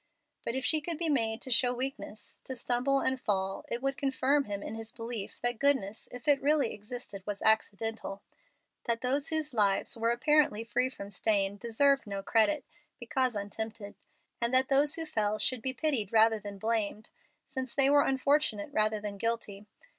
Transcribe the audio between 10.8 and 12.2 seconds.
from stain deserved